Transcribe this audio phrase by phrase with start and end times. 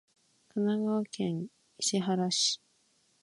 [0.47, 1.45] 神奈川県
[1.77, 2.59] 伊勢原市